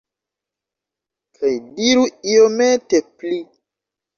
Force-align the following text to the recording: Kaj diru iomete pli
Kaj 1.35 1.53
diru 1.75 2.03
iomete 2.33 3.03
pli 3.17 3.37